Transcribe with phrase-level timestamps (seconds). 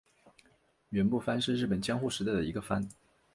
[0.89, 2.89] 园部藩是日本江户时代的一个藩。